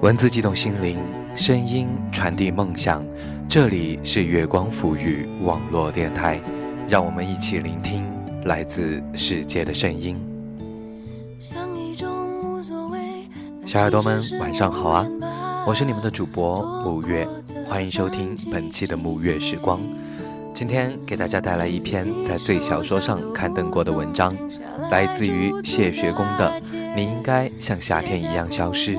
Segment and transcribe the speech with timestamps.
[0.00, 0.98] 文字激动心灵，
[1.34, 3.04] 声音传递梦想。
[3.46, 6.40] 这里是月光抚育网络电台，
[6.88, 8.02] 让我们一起聆听
[8.46, 10.16] 来自世界的声音。
[13.66, 15.06] 小耳朵们，晚上好啊！
[15.66, 17.28] 我是你们的主播木月，
[17.66, 19.82] 欢迎收听本期的沐月时光。
[20.54, 24.34] 今天给大家带来一篇在最小说上刊登过的文章，
[24.90, 26.58] 来自于谢学工的
[26.96, 28.96] 《你应该像夏天一样消失》。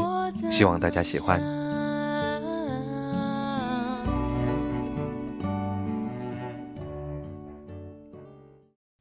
[0.50, 1.40] 希望大家喜欢。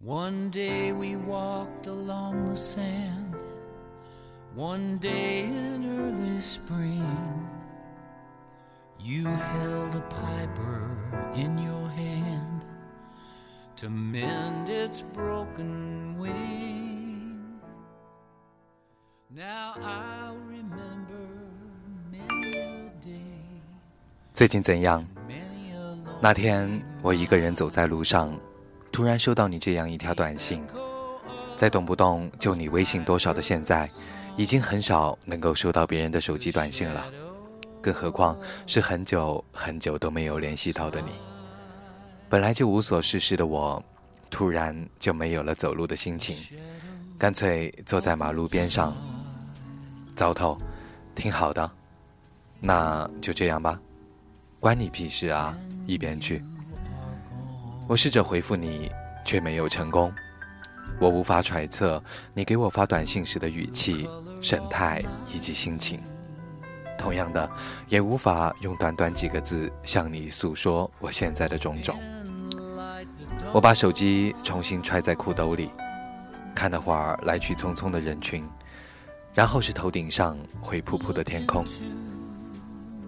[0.02, 3.36] One day we walked along the sand.
[4.56, 7.50] One day in early spring,
[9.00, 10.96] you held a piper
[11.36, 12.64] in your hand
[13.76, 17.60] to mend its broken wing.
[19.30, 21.29] Now I remember.
[24.41, 25.07] 最近怎样？
[26.19, 28.35] 那天我一个人走在路上，
[28.91, 30.67] 突然收到你这样一条短信。
[31.55, 33.87] 在动不动就你微信多少的现在，
[34.39, 37.05] 已经很少能够收到别人的手机短信了，
[37.83, 38.35] 更何况
[38.67, 41.11] 是很久很久都没有联系到的你。
[42.31, 43.85] 本来就无所事事的我，
[44.31, 46.39] 突然就没有了走路的心情，
[47.19, 48.97] 干脆坐在马路边上。
[50.17, 50.59] 糟透，
[51.15, 51.71] 挺好的，
[52.59, 53.79] 那就这样吧。
[54.61, 55.57] 关你屁事啊！
[55.87, 56.45] 一边去。
[57.89, 58.93] 我试着回复你，
[59.25, 60.13] 却没有成功。
[61.01, 62.03] 我无法揣测
[62.35, 64.07] 你给我发短信时的语气、
[64.43, 65.99] 神态以及心情。
[66.99, 67.51] 同样的，
[67.89, 71.99] 也无法用短短几个字向你诉说我现在的种种。
[73.55, 75.71] 我把手机重新揣在裤兜里，
[76.55, 78.47] 看了会儿来去匆匆的人群，
[79.33, 81.65] 然后是头顶上灰扑扑的天空。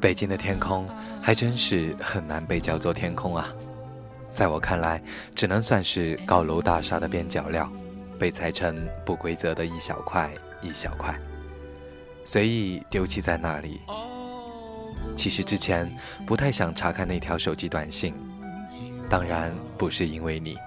[0.03, 0.85] 北京的天空
[1.23, 3.47] 还真是很难被叫做天空啊，
[4.33, 5.01] 在我看来，
[5.33, 7.71] 只能算是高楼大厦的边角料，
[8.19, 10.29] 被裁成不规则的一小块
[10.61, 11.17] 一小块，
[12.25, 13.81] 随意丢弃在那里。
[15.15, 15.89] 其实之前
[16.27, 18.12] 不太想查看那条手机短信，
[19.09, 20.59] 当然不是因为你，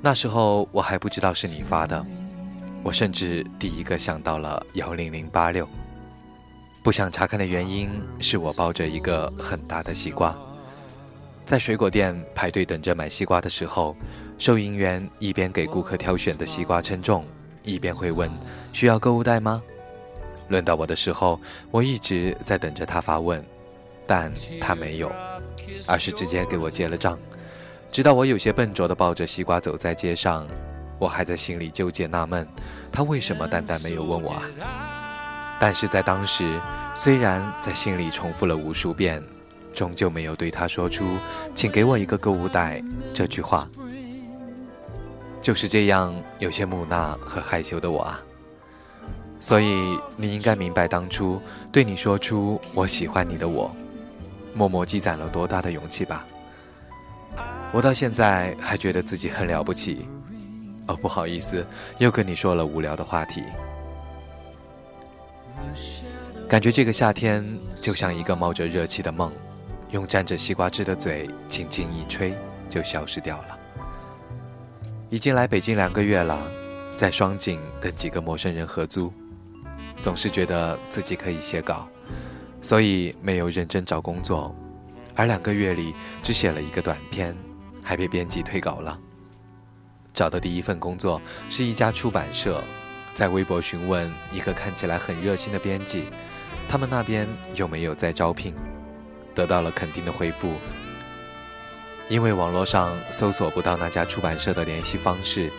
[0.00, 2.02] 那时候我还不知道是你发的，
[2.82, 5.68] 我甚至第一个想到了幺零零八六。
[6.82, 10.34] 不想查看的原因是我抱着一个很大的西瓜，
[11.44, 13.94] 在水果店排队等着买西瓜的时候，
[14.38, 17.24] 收银员一边给顾客挑选的西瓜称重，
[17.62, 18.30] 一边会问
[18.72, 19.62] ：“需要购物袋吗？”
[20.48, 21.38] 轮到我的时候，
[21.70, 23.44] 我一直在等着他发问，
[24.06, 25.12] 但他没有，
[25.86, 27.18] 而是直接给我结了账。
[27.92, 30.48] 直到我有些笨拙地抱着西瓜走在街上，
[30.98, 32.48] 我还在心里纠结纳闷，
[32.90, 34.99] 他为什么单单没有问我啊？
[35.60, 36.58] 但是在当时，
[36.94, 39.22] 虽然在心里重复了无数遍，
[39.74, 41.04] 终究没有对他说出
[41.54, 42.82] “请给我一个购物袋”
[43.12, 43.68] 这句话。
[45.42, 48.20] 就是这样，有些木讷和害羞的我啊。
[49.38, 53.70] 所以你应该明白，当初对你说出“我喜欢你”的我，
[54.54, 56.26] 默默积攒了多大的勇气吧。
[57.70, 60.08] 我到现在还觉得自己很了不起。
[60.86, 61.66] 哦，不好意思，
[61.98, 63.42] 又跟你说了无聊的话题。
[66.48, 67.44] 感觉这个夏天
[67.80, 69.32] 就像一个冒着热气的梦，
[69.90, 72.36] 用沾着西瓜汁的嘴轻轻一吹，
[72.68, 73.58] 就消失掉了。
[75.08, 76.50] 已经来北京两个月了，
[76.96, 79.12] 在双井跟几个陌生人合租，
[79.96, 81.88] 总是觉得自己可以写稿，
[82.60, 84.54] 所以没有认真找工作，
[85.14, 87.36] 而两个月里只写了一个短篇，
[87.82, 88.98] 还被编辑退稿了。
[90.12, 92.60] 找的第一份工作是一家出版社。
[93.14, 96.04] 在微博询问一个看起来很热心的编辑，
[96.68, 98.54] 他们那边有没有在招聘？
[99.34, 100.52] 得到了肯定的回复。
[102.08, 105.50] 因为网络上搜索不到那家出版社的联系方式，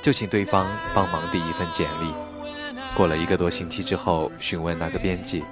[0.00, 2.12] 就请对方帮忙递一份简历。
[2.94, 5.44] 过了一个多星期之后，询问那个编辑，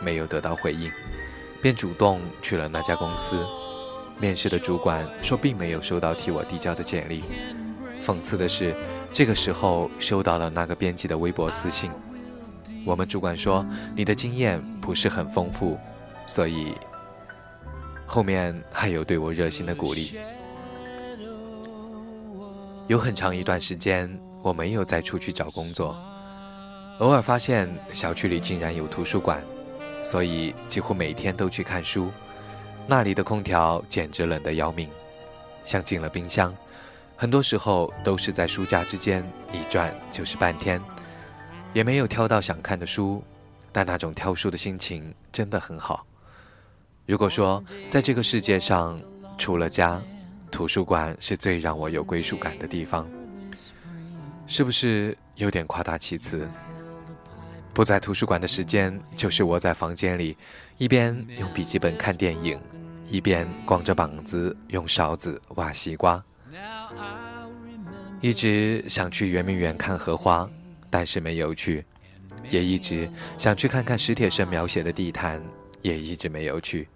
[0.00, 0.90] 没有得到回应，
[1.62, 3.44] 便主动去了那家公司。
[4.18, 7.24] 面试的主管说，并没有收到替我递交的简历。
[8.04, 8.74] 讽刺的是。
[9.12, 11.90] 这个时候收到了那个编辑的微博私信，
[12.84, 13.64] 我们主管说
[13.94, 15.78] 你的经验不是很丰富，
[16.26, 16.74] 所以
[18.06, 20.16] 后面还有对我热心的鼓励。
[22.88, 24.10] 有很长一段时间
[24.42, 25.94] 我没有再出去找工作，
[26.98, 29.42] 偶尔发现小区里竟然有图书馆，
[30.02, 32.10] 所以几乎每天都去看书。
[32.86, 34.88] 那里的空调简直冷得要命，
[35.64, 36.52] 像进了冰箱。
[37.22, 40.82] 很多时候都是在书架之间一转就是半天，
[41.72, 43.22] 也没有挑到想看的书，
[43.70, 46.04] 但那种挑书的心情真的很好。
[47.06, 49.00] 如果说在这个世界上，
[49.38, 50.02] 除了家，
[50.50, 53.08] 图书馆是最让我有归属感的地方，
[54.48, 56.50] 是不是有点夸大其词？
[57.72, 60.36] 不在图书馆的时间，就是窝在房间里，
[60.76, 62.60] 一边用笔记本看电影，
[63.06, 66.20] 一边光着膀子用勺子挖西瓜。
[68.20, 70.48] 一直想去圆明园看荷花，
[70.88, 71.82] 但是没有去；
[72.48, 75.42] 也一直想去看看史铁生描写的地毯，
[75.80, 76.88] 也一直没有去。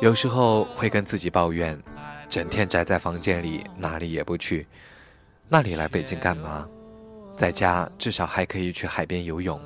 [0.00, 1.80] 有时候会跟自己抱怨，
[2.28, 4.66] 整天宅在房间里，哪里也不去。
[5.48, 6.68] 那里来北京干嘛？
[7.36, 9.60] 在家至少还可以去海边游泳。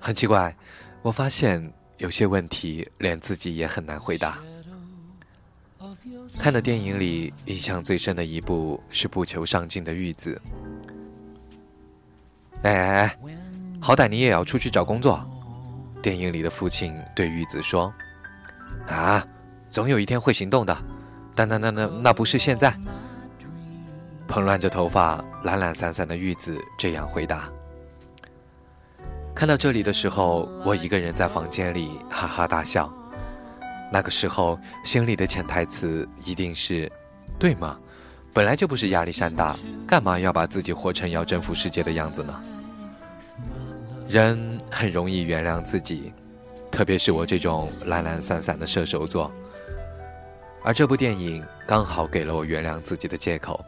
[0.00, 0.56] 很奇怪，
[1.02, 4.38] 我发现有些问题连自己也很难回答。
[6.38, 10.40] 看的电影里印象最深的一部是不求上进的玉子。
[12.62, 13.18] 哎哎哎，
[13.80, 15.20] 好歹你也要出去找工作。
[16.02, 17.92] 电影里的父亲对玉子说。
[18.86, 19.24] 啊，
[19.68, 20.76] 总有一天会行动的，
[21.34, 22.74] 但那那那那不是现在。
[24.26, 27.50] 蓬乱着头发、懒懒散散的玉子这样回答。
[29.34, 32.92] 看到这里的时候，我一个人在房间里哈哈大笑。
[33.92, 36.90] 那个时候心里的潜台词一定是：
[37.38, 37.78] 对吗？
[38.32, 39.56] 本来就不是压力山大，
[39.86, 42.42] 干嘛要把自己活成要征服世界的样子呢？
[44.08, 46.12] 人很容易原谅自己。
[46.70, 49.30] 特别是我这种懒懒散散的射手座，
[50.62, 53.62] 而这部电影刚好给了我原谅自己的借口。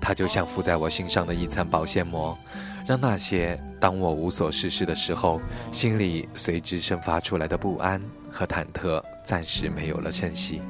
[0.00, 2.38] 它就像敷在我心上的一层保鲜膜，
[2.86, 5.40] 让那些当我无所事事的时候，
[5.72, 8.00] 心里随之生发出来的不安
[8.30, 10.60] 和忐忑暂时没有了声息。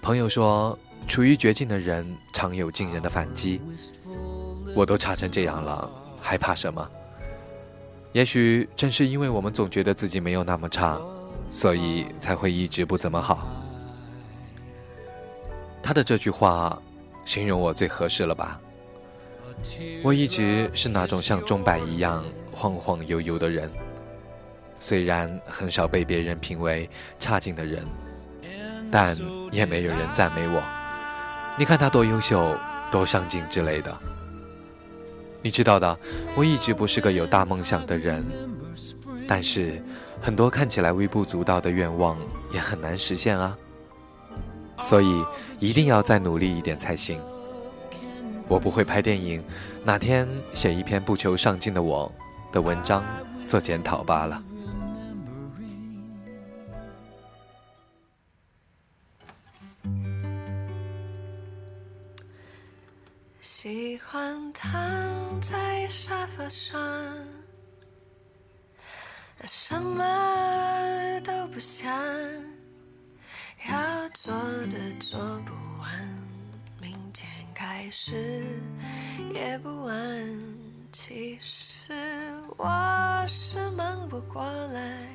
[0.00, 3.60] 朋友说，处于绝境的人常有惊人的反击。
[4.74, 5.90] 我都差成这样了，
[6.20, 6.88] 还怕什么？
[8.12, 10.98] 也许正是因为我们总觉得自己没有那么差，
[11.48, 13.46] 所以才会一直不怎么好。
[15.82, 16.80] 他的这句话，
[17.24, 18.60] 形容我最合适了吧？
[20.02, 23.70] 我一直是那种像钟摆一样晃晃悠悠的人，
[24.78, 26.88] 虽然很少被别人评为
[27.18, 27.84] 差劲的人，
[28.90, 29.16] 但
[29.50, 30.62] 也没有人赞美我。
[31.58, 32.56] 你看他多优秀，
[32.92, 33.96] 多上进之类的。
[35.42, 35.98] 你知道的，
[36.34, 38.24] 我一直不是个有大梦想的人，
[39.26, 39.82] 但是
[40.20, 42.18] 很多看起来微不足道的愿望
[42.52, 43.56] 也很难实现啊，
[44.80, 45.24] 所以
[45.60, 47.20] 一定要再努力一点才行。
[48.48, 49.42] 我不会拍电影，
[49.84, 52.10] 哪天写一篇不求上进的我
[52.52, 53.04] 的文章
[53.46, 54.42] 做检讨罢了。
[63.40, 64.70] 喜欢躺
[65.40, 66.80] 在沙发上，
[69.44, 71.92] 什么都不想，
[73.68, 74.32] 要做
[74.70, 76.25] 的做不完，
[77.58, 78.44] 开始
[79.32, 79.96] 也不晚。
[80.92, 81.94] 其实
[82.58, 85.08] 我是忙不过来，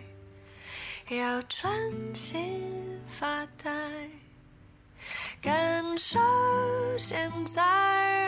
[1.10, 1.72] 要专
[2.16, 3.72] 心发呆。
[5.40, 6.20] 感受
[6.98, 7.62] 现在，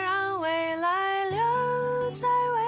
[0.02, 2.63] 让未来留在未来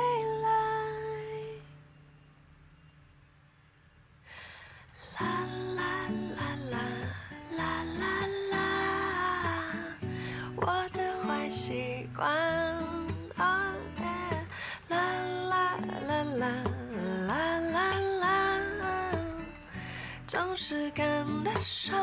[20.56, 21.04] 是赶
[21.44, 21.94] 得上。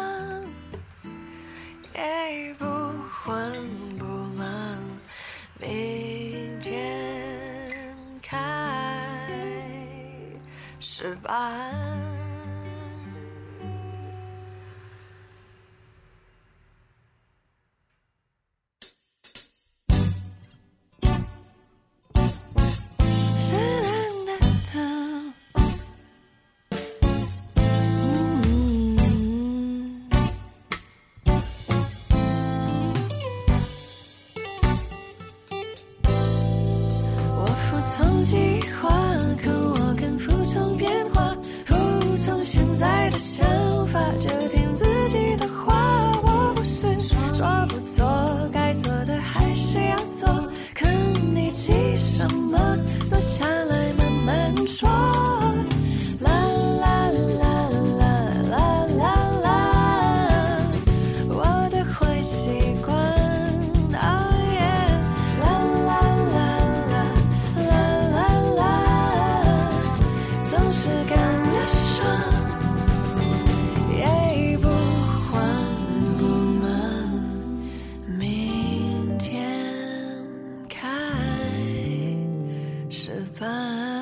[1.95, 3.51] 也不慌
[3.97, 4.45] 不忙，
[5.59, 8.37] 明天开
[10.79, 11.82] 始吧。
[38.23, 38.89] 计划
[39.43, 41.75] 可我更服从变化服
[42.17, 44.92] 从现在的想法就听自
[83.53, 83.92] time.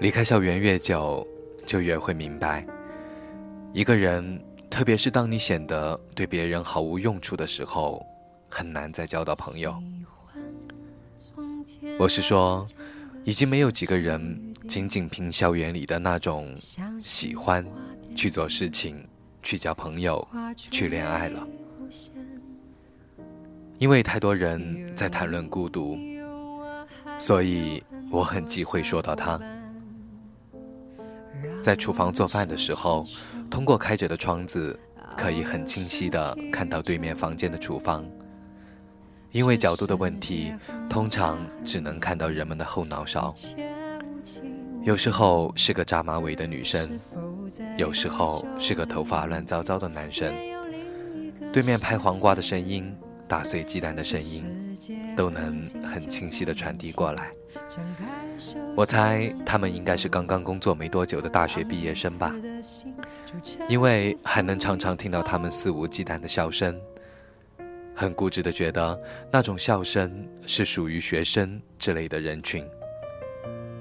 [0.00, 1.26] 离开校园越久，
[1.66, 2.66] 就越会明白，
[3.74, 8.02] 一个人，特别是当你显得对别人毫无用处的时候，
[8.48, 9.78] 很难再交到朋友。
[11.98, 12.66] 我是说，
[13.24, 16.50] 已经没有几个人仅仅凭校园里的那种
[17.02, 17.62] 喜欢
[18.16, 19.06] 去做事情、
[19.42, 20.26] 去交朋友、
[20.56, 21.46] 去恋爱了，
[23.76, 25.98] 因为太多人在谈论孤独，
[27.18, 29.38] 所以我很忌讳说到他。
[31.60, 33.04] 在厨房做饭的时候，
[33.50, 34.78] 通过开着的窗子，
[35.16, 38.04] 可以很清晰地看到对面房间的厨房。
[39.30, 40.52] 因为角度的问题，
[40.88, 43.32] 通常只能看到人们的后脑勺。
[44.82, 46.98] 有时候是个扎马尾的女生，
[47.76, 50.34] 有时候是个头发乱糟糟的男生。
[51.52, 52.96] 对面拍黄瓜的声音，
[53.28, 54.74] 打碎鸡蛋的声音，
[55.16, 57.30] 都能很清晰地传递过来。
[58.74, 62.34] 我猜他们应该是刚刚工作没多久的大学毕业生吧，
[63.68, 66.78] 因为还能常常听到他们肆无忌惮的笑声，
[67.94, 68.98] 很固执的觉得
[69.30, 72.64] 那种笑声是属于学生之类的人群。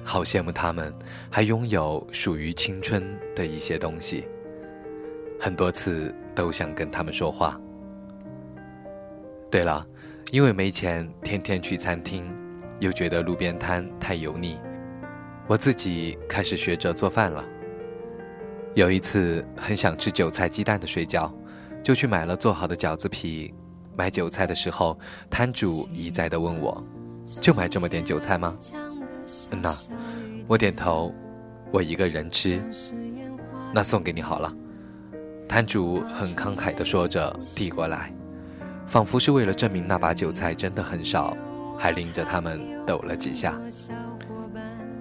[0.03, 0.93] 好羡慕他们
[1.29, 3.03] 还拥有属于青春
[3.36, 4.25] 的一些东西，
[5.39, 7.60] 很多次都想跟他们说话。
[9.51, 9.86] 对了，
[10.31, 12.38] 因为没钱，天天去餐厅。
[12.80, 14.58] 又觉得路边摊太油腻，
[15.48, 17.44] 我自己开始学着做饭了。
[18.76, 21.32] 有一次很想吃韭菜鸡蛋的水饺，
[21.84, 23.54] 就去买了做好的饺子皮。
[23.98, 24.98] 买韭菜的时候，
[25.30, 26.82] 摊主一再的问我
[27.42, 28.56] ：“就买这么点韭菜吗？”
[29.52, 29.76] 嗯呐，
[30.48, 31.14] 我点头。
[31.72, 32.60] 我一个人吃，
[33.72, 34.52] 那送给你好了。
[35.48, 38.12] 摊主很慷慨的说着，递过来。
[38.88, 41.38] 仿佛是为了证明那把韭菜真的很少，
[41.80, 43.58] 还拎着它们抖了几下。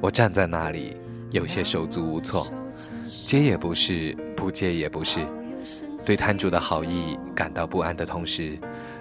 [0.01, 0.97] 我站在那里，
[1.31, 2.47] 有些手足无措，
[3.27, 5.21] 接也不是，不接也不是，
[6.07, 8.57] 对摊主的好意感到不安的同时，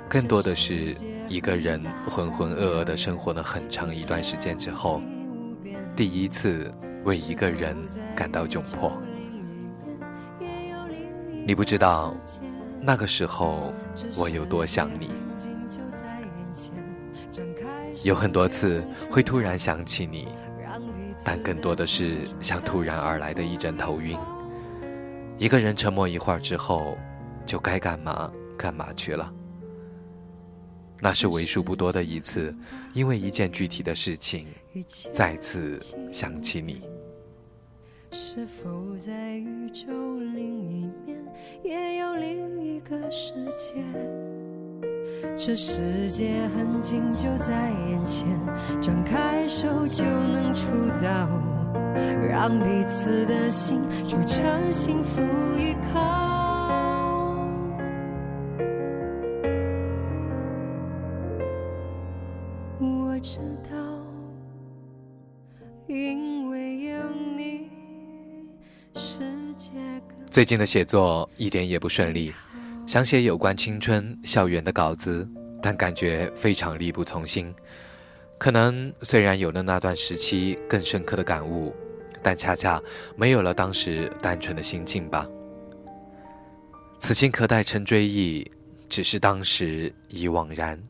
[0.09, 0.95] 更多的是
[1.29, 5.01] 一个人浑浑噩噩的生活了很长一段时间之后，
[5.95, 6.71] 第一次
[7.03, 7.77] 为一个人
[8.15, 8.91] 感到窘迫。
[11.45, 12.13] 你不知道。
[12.79, 13.73] 那个时候，
[14.15, 15.09] 我有多想你。
[18.07, 20.29] 有很多次会突然想起你，
[21.25, 24.17] 但更多的是像突然而来的一阵头晕。
[25.37, 26.97] 一个人沉默一会儿之后，
[27.45, 29.29] 就该干嘛干嘛去了。
[31.01, 32.55] 那是为数不多的一次，
[32.93, 34.47] 因为一件具体的事情，
[35.11, 35.77] 再次
[36.09, 36.81] 想起你。
[38.11, 39.85] 是否在宇宙
[40.17, 41.21] 另一面
[41.61, 43.83] 也有另一个世界？
[45.37, 48.27] 这世界很近，就在眼前，
[48.81, 50.67] 张开手就能触
[51.01, 51.29] 到，
[52.27, 55.21] 让彼此的心筑成幸福
[55.57, 55.99] 依靠。
[62.79, 63.77] 我知道，
[65.87, 67.69] 因为有你。
[68.93, 69.21] 世
[69.55, 69.71] 界
[70.29, 72.33] 最近的写作一点也不顺利，
[72.87, 75.27] 想写有关青春校园的稿子，
[75.61, 77.53] 但感觉非常力不从心。
[78.37, 81.75] 可能虽然有了那段时期更深刻的感悟，
[82.23, 82.81] 但恰恰
[83.17, 85.27] 没有了当时单纯的心境吧。
[86.97, 88.49] 此情可待成追忆，
[88.87, 90.81] 只是当时已惘然。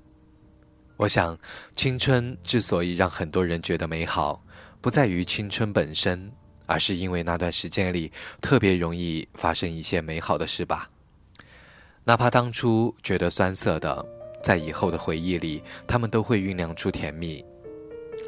[0.97, 1.35] 我想，
[1.75, 4.39] 青春之所以让很多人觉得美好，
[4.81, 6.31] 不在于青春本身。
[6.69, 10.89] 而是因为那段时间里特别容易发生一些美好的事吧，
[12.07, 14.05] 哪怕当初觉得酸涩的，
[14.41, 17.43] 在以后的回忆里，他们都会酝酿出甜蜜。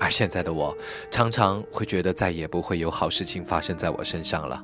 [0.01, 0.77] 而现在的我，
[1.09, 4.61] 常常会觉得再也不会有好事情发生在我身上了。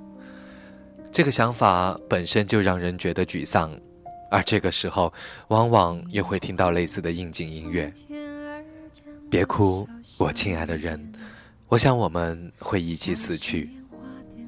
[1.13, 3.71] 这个想法本身就让人觉得沮丧，
[4.29, 5.13] 而这个时候，
[5.47, 7.89] 往往又会听到类似的应景音乐。
[9.31, 11.13] 别哭，我亲爱的人。
[11.69, 13.69] 我想我们会一起死去，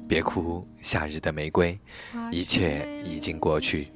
[0.06, 1.78] 别哭，夏日的玫瑰，
[2.30, 3.90] 一切已经过去。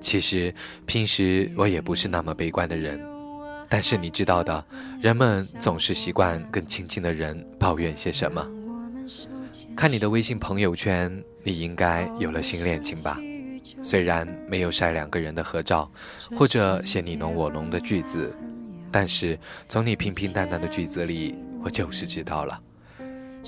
[0.00, 0.54] 其实
[0.86, 3.00] 平时我也不是那么悲观的人，
[3.68, 4.64] 但是你知道的，
[5.00, 8.46] 人们总是习惯跟亲近的人抱怨些什么。
[9.76, 13.20] 看你的微信朋友圈，你应该有了新恋情吧？
[13.82, 15.90] 虽然没有晒两个人的合照，
[16.36, 18.34] 或者写你侬我侬的句子，
[18.90, 21.38] 但是从你平平淡淡的句子里。
[21.60, 22.62] 我就是知道了，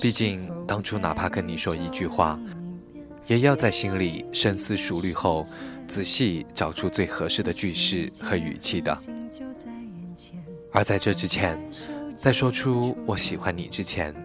[0.01, 2.37] 毕竟当初哪怕跟你说一句话，
[3.25, 5.41] 也要在心里深思熟虑后，
[5.91, 8.97] 仔细找出最合适的句式和语气的。
[10.71, 11.59] 而在这之前，
[12.15, 14.15] 在说出我喜欢你之前，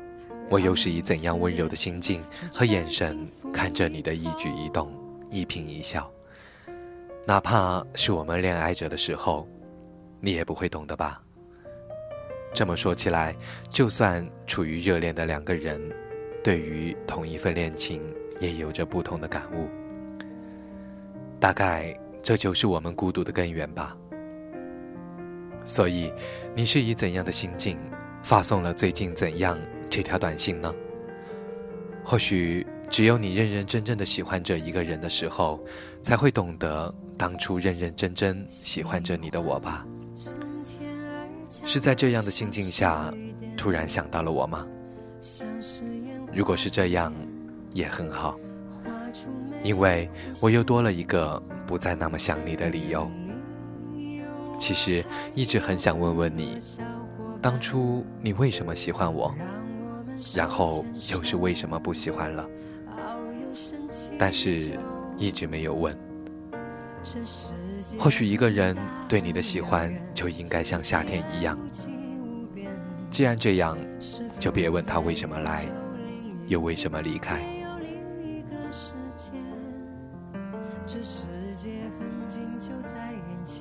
[0.49, 4.95] 我又是以怎样温柔的心境和眼神看着你的一举一动、
[5.29, 6.09] 一颦一笑？
[7.27, 9.49] 哪怕是我们恋爱着的时候，
[10.21, 11.21] 你也不会懂的吧？
[12.55, 13.35] 这么说起来，
[13.69, 15.81] 就算处于热恋的两个人，
[16.45, 18.01] 对于同一份恋情
[18.39, 19.69] 也有着不同的感悟。
[21.47, 23.97] 大概这就是我们孤独的根源吧。
[25.65, 26.13] 所以，
[26.57, 27.79] 你是以怎样的心境
[28.21, 29.57] 发送了“最近怎样”
[29.89, 30.75] 这条短信呢？
[32.03, 35.65] 或许，只有你认认真真的喜欢着一个人的时候，
[36.03, 39.87] 才会懂得当初认认真真喜欢着你的我吧。
[41.65, 43.15] 是在这样的心境下，
[43.57, 44.67] 突然想到了我吗？
[46.35, 47.15] 如果是这样，
[47.73, 48.37] 也很好，
[49.63, 50.09] 因为
[50.41, 53.11] 我又多了一个不再那么想你的理由。
[54.59, 56.59] 其实一直很想问问你，
[57.43, 59.35] 当初你为什么喜欢我，
[60.35, 62.49] 然后又是为什么不喜欢了？
[64.19, 64.79] 但是
[65.19, 65.97] 一直没有问。
[67.99, 68.77] 或许一个人
[69.09, 71.59] 对你的喜欢就应该像夏天一样。
[73.11, 73.79] 既然这样，
[74.39, 75.67] 就别问他为什么来，
[76.49, 77.45] 又为什么离开。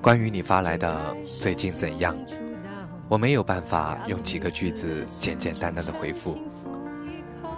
[0.06, 2.16] 关于你发来的最近怎样，
[3.10, 6.38] 我没有办法用几个句子简简单单的回复。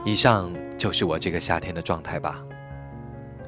[0.06, 2.42] 以上就是我这个夏天的状态吧。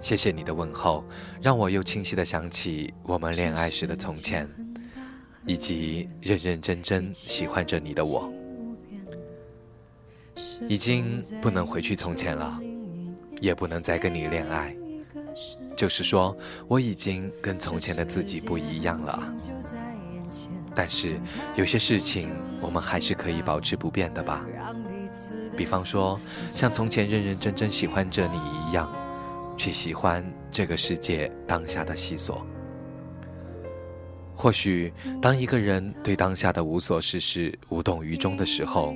[0.02, 1.06] 谢谢你的问候，
[1.42, 4.46] 让我又清晰的想起我们恋爱时的从前，
[5.46, 8.30] 以及认认真真喜欢着你的我。
[10.68, 12.60] 已经不能回去从前了，
[13.40, 14.76] 也不能再跟你恋爱，
[15.80, 16.36] 就是说
[16.68, 19.34] 我已经跟从前的自己不一样了。
[20.76, 21.18] 但是
[21.56, 24.46] 有些事情我们还是可以保持不变的吧。
[25.56, 26.20] 比方说，
[26.52, 28.94] 像从前认认真真喜欢着你一样，
[29.56, 32.42] 去喜欢这个世界当下的细琐。
[34.36, 38.94] 或许，当一个人对当下的无所事事无动于衷的时候，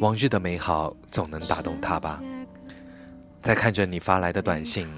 [0.00, 2.22] 往日的美好总能打动他吧。
[3.42, 4.88] 在看着你发来的短信，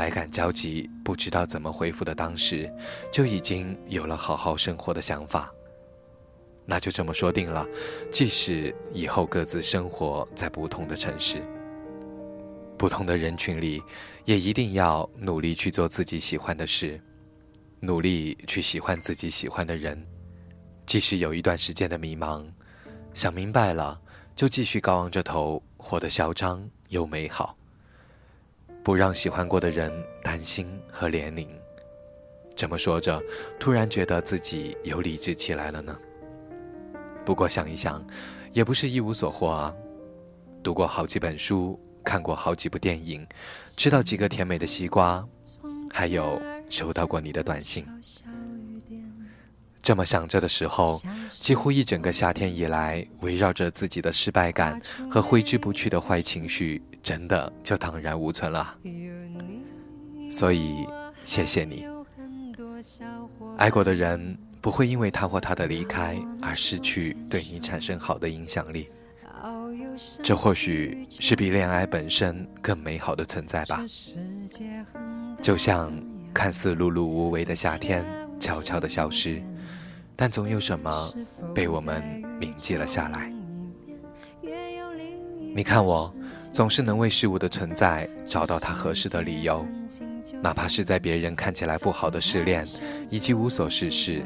[0.00, 2.72] 百感交集，不知道怎么回复的当时，
[3.12, 5.52] 就已经有了好好生活的想法。
[6.64, 7.68] 那就这么说定了，
[8.10, 11.42] 即使以后各自生活在不同的城市，
[12.78, 13.82] 不同的人群里，
[14.24, 16.98] 也一定要努力去做自己喜欢的事。
[17.78, 20.02] 努力去喜欢自己喜欢的人，
[20.86, 22.42] 即使有一段时间的迷茫，
[23.12, 24.00] 想明白了，
[24.34, 27.54] 就继续高昂着头，活得嚣张又美好，
[28.90, 29.88] 不让喜欢过的人
[30.20, 31.46] 担心和怜悯。
[32.56, 33.22] 这么说着，
[33.56, 35.96] 突然觉得自己有理智起来了呢。
[37.24, 38.04] 不过想一想，
[38.52, 39.72] 也不是一无所获啊。
[40.60, 43.24] 读过好几本书，看过好几部电影，
[43.76, 45.24] 吃到几个甜美的西瓜，
[45.88, 46.42] 还有。
[46.68, 47.84] 收到过你的短信，
[49.82, 58.76] 这么想着的时候，几乎一整个夏天以来，围绕着自己的失败感和挥之不去的坏情绪，真的就荡然无存了。
[60.30, 60.86] 所以，
[61.24, 61.86] 谢谢你。
[63.56, 68.88] 爱过的人不会因为他或她的离开而失去对你产生好的影响力，
[70.22, 73.82] 这或许是比恋爱本身更美好的存在吧。
[75.42, 75.92] 就像。
[76.32, 78.06] 看似碌碌无为的夏天
[78.38, 79.42] 悄悄地消失，
[80.20, 81.10] 但总有什么
[81.54, 82.02] 被我们
[82.38, 83.32] 铭记了下来。
[85.54, 86.14] 你看我，
[86.52, 89.66] 总是能为事物的存在找到它合适的理由，
[90.42, 92.66] 哪怕是在别人看起来不好的失恋
[93.08, 94.22] 以及无所事事。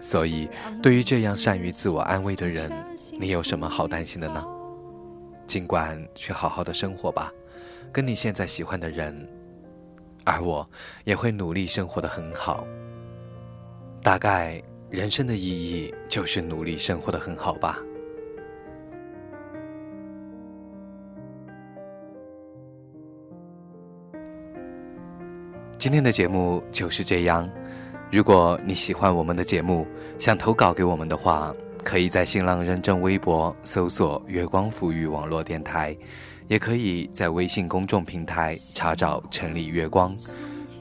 [0.00, 0.48] 所以，
[0.82, 2.72] 对于这样善于自我安慰的人，
[3.20, 4.42] 你有什么好担心的呢？
[5.46, 7.30] 尽管去好好的生活吧，
[7.92, 9.14] 跟你现在喜欢的人。
[10.24, 10.66] 而我
[11.04, 12.66] 也会努力生活的很好。
[14.02, 14.62] 大概
[14.94, 17.80] 人生的意义就是努力生活的很好吧。
[25.76, 27.50] 今天的节目就是这样。
[28.12, 29.84] 如果你喜欢我们的节目，
[30.16, 31.52] 想投稿给我们的话，
[31.82, 35.96] 可以在新浪认证微博搜索“月光抚育网络电台”。
[36.46, 40.14] 也可以在微信公众平台查找“城里月光”，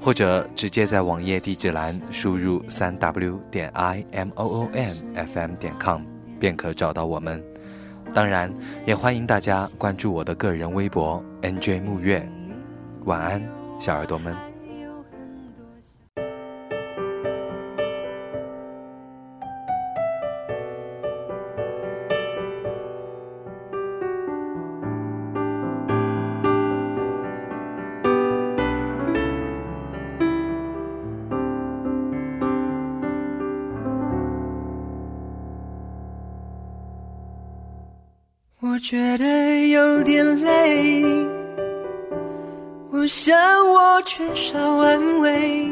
[0.01, 6.01] 或者直接在网页地址栏输入“三 w 点 i m o o n f m 点 com”
[6.39, 7.43] 便可找到我们。
[8.13, 8.53] 当然，
[8.85, 12.27] 也欢迎大家关注我的个人微博 “nj 木月”。
[13.05, 13.41] 晚安，
[13.79, 14.52] 小耳朵们。
[38.65, 41.03] 我觉得有点累，
[42.91, 43.35] 我想
[43.67, 45.69] 我缺少安慰，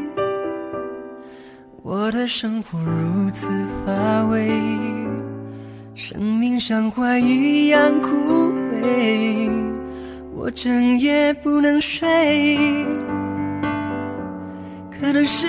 [1.84, 3.48] 我的生活如此
[3.86, 4.52] 乏味，
[5.96, 8.52] 生命像花一样枯
[8.84, 9.50] 萎，
[10.36, 12.58] 我整夜不能睡，
[15.00, 15.48] 可能是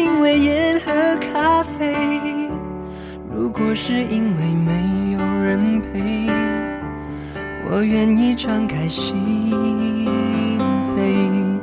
[0.00, 1.94] 因为烟和咖啡，
[3.32, 6.49] 如果是因为没有人陪。
[7.72, 9.16] 我愿意敞开心
[10.96, 11.60] 扉，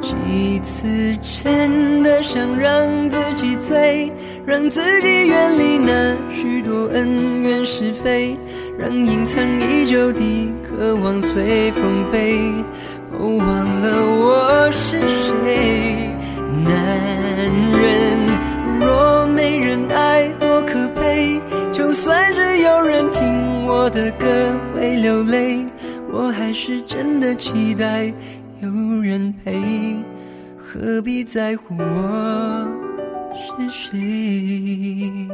[0.00, 0.86] 几次
[1.42, 4.12] 真的想让自己醉，
[4.46, 8.38] 让自己远离那许多恩怨是非，
[8.78, 12.38] 让隐藏已久的渴望随风飞。
[13.18, 13.48] 哦，忘
[13.82, 16.08] 了我是谁，
[16.64, 16.70] 男
[17.76, 18.16] 人
[18.78, 21.40] 若没人爱多可悲，
[21.72, 24.26] 就算是有人听我的歌。
[24.74, 25.66] 会流泪，
[26.10, 28.12] 我还是真的期待
[28.60, 28.68] 有
[29.00, 29.96] 人陪，
[30.56, 32.66] 何必在乎我
[33.34, 35.28] 是谁？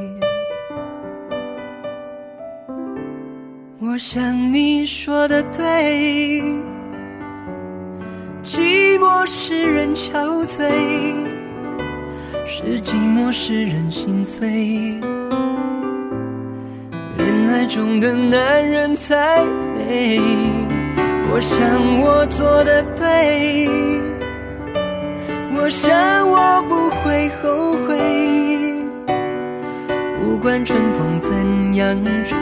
[3.78, 6.42] 我想你说的对，
[8.42, 10.66] 寂寞使人憔悴，
[12.44, 15.00] 是寂寞使人心碎。
[17.56, 19.16] 爱中的男人才
[19.78, 20.20] 美，
[21.30, 23.66] 我想我做的对，
[25.56, 25.90] 我想
[26.28, 27.96] 我不会后悔，
[30.20, 32.36] 不管春风怎样吹，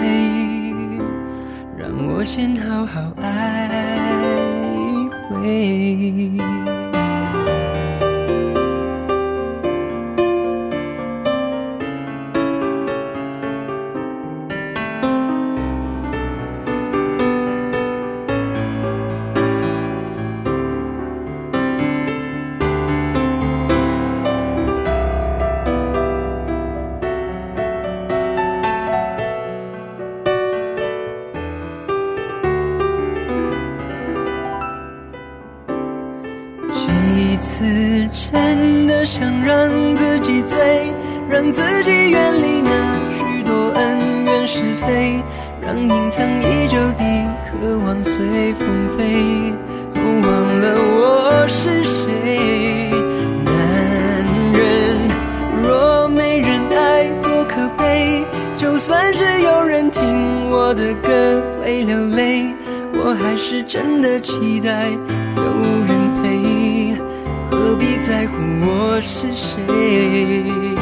[1.79, 3.71] 让我先好好爱
[5.31, 6.84] 回。
[48.97, 49.53] 飞，
[49.95, 50.31] 忘
[50.61, 52.91] 了我是谁。
[53.45, 53.53] 男
[54.53, 55.09] 人
[55.63, 58.25] 若没人爱，多可悲。
[58.55, 62.55] 就算是有人听我的歌会流泪，
[62.95, 64.89] 我还是真的期待
[65.37, 65.43] 有
[65.87, 65.91] 人
[66.23, 66.97] 陪。
[67.51, 68.35] 何必在乎
[68.67, 70.74] 我是谁？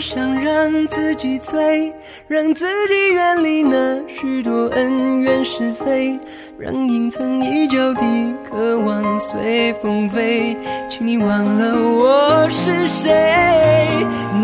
[0.00, 1.92] 想让自己醉，
[2.28, 6.18] 让自己远离那许多恩怨是非，
[6.58, 8.02] 让隐藏已久的
[8.48, 10.56] 渴望随风飞。
[10.88, 13.10] 请你忘了我是谁。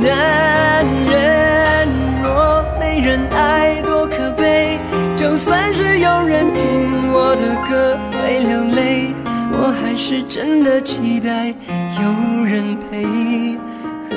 [0.02, 1.88] 男人
[2.22, 4.78] 若没人爱，多可悲。
[5.16, 9.14] 就算是有人听我的歌会流泪，
[9.52, 13.04] 我还是真的期待有人陪。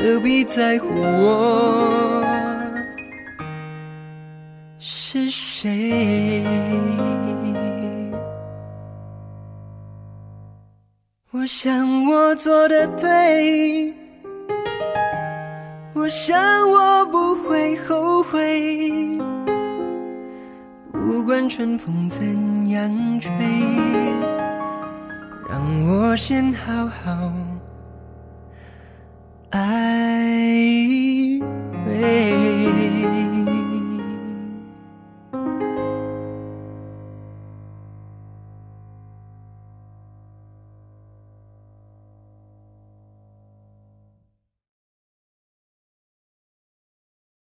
[0.04, 2.24] 何必在乎我
[4.78, 6.44] 是谁？
[11.32, 13.94] 我想我做的对，
[15.94, 16.38] 我想
[16.70, 19.20] 我不会后悔。
[20.94, 23.32] 不管春风怎样吹，
[25.50, 27.32] 让我先好好
[29.52, 31.07] 爱。